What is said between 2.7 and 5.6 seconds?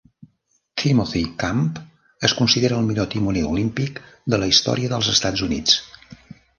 el millor timoner olímpic de la història dels Estats